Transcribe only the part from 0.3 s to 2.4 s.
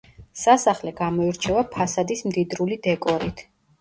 სასახლე გამოირჩევა ფასადის